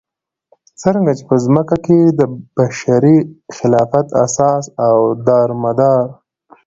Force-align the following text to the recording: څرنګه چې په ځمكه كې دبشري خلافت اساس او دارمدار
څرنګه 0.81 1.11
چې 1.17 1.23
په 1.29 1.35
ځمكه 1.43 1.77
كې 1.85 1.97
دبشري 2.19 3.17
خلافت 3.55 4.07
اساس 4.25 4.63
او 4.87 4.97
دارمدار 5.27 6.05